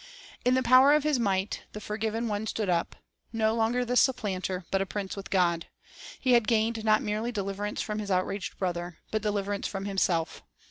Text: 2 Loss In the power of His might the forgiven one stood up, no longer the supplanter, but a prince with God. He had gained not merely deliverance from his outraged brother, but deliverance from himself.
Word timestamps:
2 0.01 0.03
Loss 0.03 0.39
In 0.47 0.53
the 0.55 0.63
power 0.63 0.93
of 0.93 1.03
His 1.03 1.19
might 1.19 1.61
the 1.73 1.79
forgiven 1.79 2.27
one 2.27 2.47
stood 2.47 2.69
up, 2.69 2.95
no 3.31 3.53
longer 3.53 3.85
the 3.85 3.95
supplanter, 3.95 4.65
but 4.71 4.81
a 4.81 4.85
prince 4.87 5.15
with 5.15 5.29
God. 5.29 5.67
He 6.19 6.31
had 6.31 6.47
gained 6.47 6.83
not 6.83 7.03
merely 7.03 7.31
deliverance 7.31 7.83
from 7.83 7.99
his 7.99 8.09
outraged 8.09 8.57
brother, 8.57 8.97
but 9.11 9.21
deliverance 9.21 9.67
from 9.67 9.85
himself. 9.85 10.41